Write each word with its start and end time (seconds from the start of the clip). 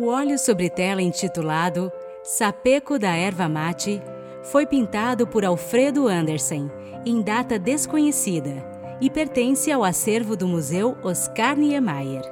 O 0.00 0.06
óleo 0.06 0.38
sobre 0.38 0.70
tela 0.70 1.02
intitulado 1.02 1.90
Sapeco 2.22 3.00
da 3.00 3.16
Erva 3.16 3.48
Mate 3.48 4.00
foi 4.44 4.64
pintado 4.64 5.26
por 5.26 5.44
Alfredo 5.44 6.06
Andersen 6.06 6.70
em 7.04 7.20
data 7.20 7.58
desconhecida 7.58 8.64
e 9.00 9.10
pertence 9.10 9.72
ao 9.72 9.82
acervo 9.82 10.36
do 10.36 10.46
Museu 10.46 10.96
Oscar 11.02 11.56
Niemeyer. 11.56 12.22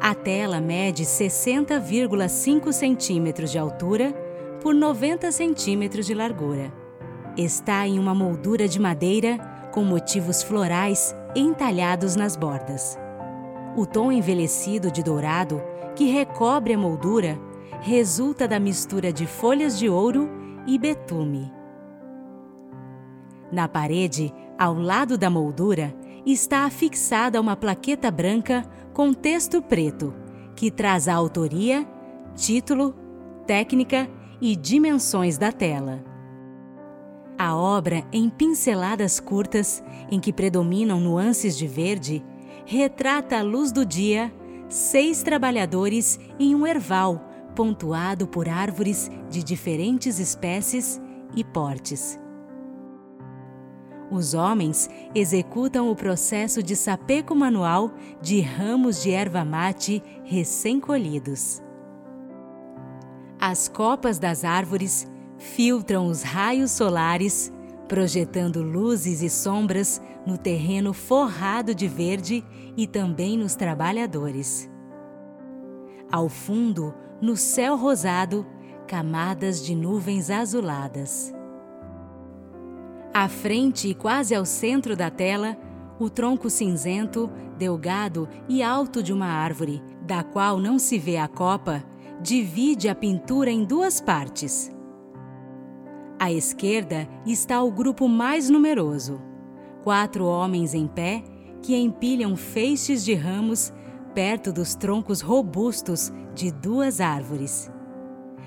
A 0.00 0.14
tela 0.14 0.62
mede 0.62 1.02
60,5 1.04 2.72
centímetros 2.72 3.50
de 3.50 3.58
altura 3.58 4.14
por 4.62 4.74
90 4.74 5.30
centímetros 5.30 6.06
de 6.06 6.14
largura. 6.14 6.72
Está 7.36 7.86
em 7.86 7.98
uma 7.98 8.14
moldura 8.14 8.66
de 8.66 8.80
madeira 8.80 9.36
com 9.72 9.84
motivos 9.84 10.42
florais 10.42 11.14
entalhados 11.36 12.16
nas 12.16 12.34
bordas. 12.34 12.98
O 13.76 13.84
tom 13.84 14.10
envelhecido 14.10 14.90
de 14.90 15.02
dourado 15.02 15.62
que 15.94 16.04
recobre 16.06 16.74
a 16.74 16.78
moldura 16.78 17.38
resulta 17.80 18.46
da 18.46 18.60
mistura 18.60 19.12
de 19.12 19.26
folhas 19.26 19.78
de 19.78 19.88
ouro 19.88 20.28
e 20.66 20.78
betume. 20.78 21.50
Na 23.50 23.66
parede, 23.66 24.32
ao 24.58 24.74
lado 24.74 25.18
da 25.18 25.30
moldura, 25.30 25.94
está 26.24 26.64
afixada 26.64 27.40
uma 27.40 27.56
plaqueta 27.56 28.10
branca 28.10 28.64
com 28.92 29.12
texto 29.12 29.62
preto, 29.62 30.14
que 30.54 30.70
traz 30.70 31.08
a 31.08 31.14
autoria, 31.14 31.86
título, 32.34 32.94
técnica 33.46 34.08
e 34.40 34.54
dimensões 34.54 35.38
da 35.38 35.50
tela. 35.50 36.04
A 37.38 37.56
obra, 37.56 38.04
em 38.12 38.28
pinceladas 38.28 39.18
curtas, 39.18 39.82
em 40.10 40.20
que 40.20 40.32
predominam 40.32 41.00
nuances 41.00 41.56
de 41.56 41.66
verde, 41.66 42.22
retrata 42.66 43.38
a 43.38 43.42
luz 43.42 43.72
do 43.72 43.84
dia 43.84 44.30
seis 44.70 45.22
trabalhadores 45.22 46.18
em 46.38 46.54
um 46.54 46.66
erval 46.66 47.28
pontuado 47.54 48.26
por 48.26 48.48
árvores 48.48 49.10
de 49.28 49.42
diferentes 49.42 50.18
espécies 50.18 51.00
e 51.34 51.44
portes. 51.44 52.18
Os 54.10 54.34
homens 54.34 54.88
executam 55.14 55.90
o 55.90 55.94
processo 55.94 56.62
de 56.62 56.74
sapeco 56.74 57.34
manual 57.34 57.92
de 58.20 58.40
ramos 58.40 59.02
de 59.02 59.10
erva 59.10 59.44
mate 59.44 60.02
recém-colhidos. 60.24 61.62
As 63.38 63.68
copas 63.68 64.18
das 64.18 64.44
árvores 64.44 65.06
filtram 65.38 66.06
os 66.06 66.22
raios 66.22 66.72
solares, 66.72 67.52
projetando 67.90 68.62
luzes 68.62 69.20
e 69.20 69.28
sombras 69.28 70.00
no 70.24 70.38
terreno 70.38 70.92
forrado 70.92 71.74
de 71.74 71.88
verde 71.88 72.44
e 72.76 72.86
também 72.86 73.36
nos 73.36 73.56
trabalhadores. 73.56 74.70
Ao 76.08 76.28
fundo, 76.28 76.94
no 77.20 77.36
céu 77.36 77.76
rosado, 77.76 78.46
camadas 78.86 79.60
de 79.60 79.74
nuvens 79.74 80.30
azuladas. 80.30 81.34
À 83.12 83.28
frente 83.28 83.88
e 83.88 83.94
quase 83.94 84.36
ao 84.36 84.44
centro 84.44 84.94
da 84.94 85.10
tela, 85.10 85.56
o 85.98 86.08
tronco 86.08 86.48
cinzento, 86.48 87.28
delgado 87.58 88.28
e 88.48 88.62
alto 88.62 89.02
de 89.02 89.12
uma 89.12 89.26
árvore, 89.26 89.82
da 90.02 90.22
qual 90.22 90.60
não 90.60 90.78
se 90.78 90.96
vê 90.96 91.16
a 91.16 91.26
copa, 91.26 91.82
divide 92.22 92.88
a 92.88 92.94
pintura 92.94 93.50
em 93.50 93.64
duas 93.64 94.00
partes. 94.00 94.70
À 96.20 96.30
esquerda 96.30 97.08
está 97.24 97.62
o 97.62 97.72
grupo 97.72 98.06
mais 98.06 98.50
numeroso, 98.50 99.22
quatro 99.82 100.26
homens 100.26 100.74
em 100.74 100.86
pé 100.86 101.24
que 101.62 101.74
empilham 101.74 102.36
feixes 102.36 103.02
de 103.02 103.14
ramos 103.14 103.72
perto 104.14 104.52
dos 104.52 104.74
troncos 104.74 105.22
robustos 105.22 106.12
de 106.34 106.52
duas 106.52 107.00
árvores. 107.00 107.72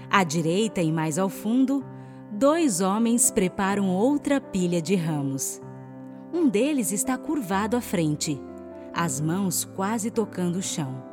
À 0.08 0.24
direita 0.24 0.84
e 0.84 0.92
mais 0.92 1.18
ao 1.18 1.30
fundo, 1.30 1.84
dois 2.32 2.80
homens 2.80 3.32
preparam 3.32 3.90
outra 3.90 4.40
pilha 4.40 4.80
de 4.80 4.94
ramos. 4.94 5.60
Um 6.32 6.48
deles 6.48 6.92
está 6.92 7.18
curvado 7.18 7.76
à 7.76 7.82
frente, 7.82 8.40
as 8.94 9.20
mãos 9.20 9.66
quase 9.66 10.12
tocando 10.12 10.58
o 10.58 10.62
chão. 10.62 11.13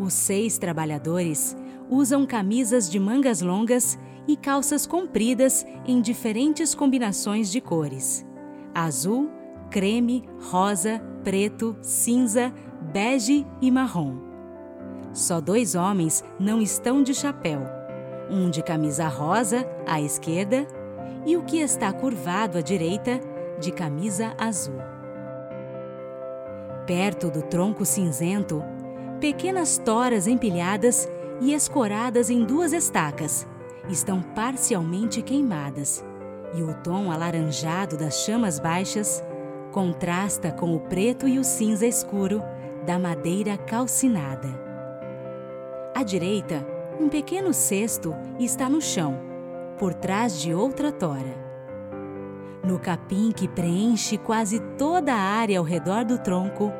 Os 0.00 0.12
seis 0.12 0.58
trabalhadores 0.58 1.56
usam 1.90 2.26
camisas 2.26 2.90
de 2.90 2.98
mangas 2.98 3.42
longas 3.42 3.98
e 4.26 4.36
calças 4.36 4.86
compridas 4.86 5.66
em 5.86 6.00
diferentes 6.00 6.74
combinações 6.74 7.50
de 7.50 7.60
cores: 7.60 8.26
azul, 8.74 9.30
creme, 9.70 10.24
rosa, 10.50 11.02
preto, 11.22 11.76
cinza, 11.82 12.52
bege 12.92 13.46
e 13.60 13.70
marrom. 13.70 14.16
Só 15.12 15.40
dois 15.40 15.74
homens 15.74 16.24
não 16.40 16.60
estão 16.60 17.02
de 17.02 17.14
chapéu. 17.14 17.60
Um 18.30 18.48
de 18.48 18.62
camisa 18.62 19.08
rosa 19.08 19.66
à 19.86 20.00
esquerda 20.00 20.66
e 21.26 21.36
o 21.36 21.42
que 21.42 21.58
está 21.58 21.92
curvado 21.92 22.56
à 22.56 22.60
direita 22.62 23.20
de 23.60 23.70
camisa 23.70 24.34
azul. 24.38 24.78
Perto 26.86 27.30
do 27.30 27.42
tronco 27.42 27.84
cinzento, 27.84 28.62
pequenas 29.22 29.78
toras 29.78 30.26
empilhadas 30.26 31.08
e 31.40 31.54
escoradas 31.54 32.28
em 32.28 32.44
duas 32.44 32.72
estacas 32.72 33.46
estão 33.88 34.20
parcialmente 34.20 35.22
queimadas, 35.22 36.04
e 36.56 36.60
o 36.60 36.74
tom 36.82 37.08
alaranjado 37.08 37.96
das 37.96 38.24
chamas 38.24 38.58
baixas 38.58 39.22
contrasta 39.70 40.50
com 40.50 40.74
o 40.74 40.80
preto 40.80 41.28
e 41.28 41.38
o 41.38 41.44
cinza 41.44 41.86
escuro 41.86 42.42
da 42.84 42.98
madeira 42.98 43.56
calcinada. 43.56 44.48
À 45.94 46.02
direita, 46.02 46.66
um 46.98 47.08
pequeno 47.08 47.54
cesto 47.54 48.16
está 48.40 48.68
no 48.68 48.80
chão, 48.80 49.20
por 49.78 49.94
trás 49.94 50.40
de 50.40 50.52
outra 50.52 50.90
tora. 50.90 51.40
No 52.64 52.76
capim 52.76 53.30
que 53.30 53.46
preenche 53.46 54.18
quase 54.18 54.58
toda 54.76 55.14
a 55.14 55.20
área 55.38 55.60
ao 55.60 55.64
redor 55.64 56.04
do 56.04 56.18
tronco, 56.18 56.72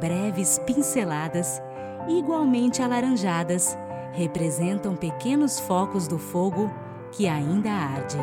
breves 0.00 0.58
pinceladas, 0.66 1.62
igualmente 2.08 2.82
alaranjadas, 2.82 3.76
representam 4.12 4.96
pequenos 4.96 5.60
focos 5.60 6.08
do 6.08 6.18
fogo 6.18 6.70
que 7.12 7.28
ainda 7.28 7.70
arde. 7.70 8.18